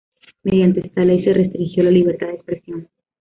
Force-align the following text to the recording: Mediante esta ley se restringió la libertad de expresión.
Mediante 0.41 0.79
esta 0.79 1.05
ley 1.05 1.23
se 1.23 1.31
restringió 1.31 1.83
la 1.83 1.91
libertad 1.91 2.25
de 2.25 2.33
expresión. 2.33 2.87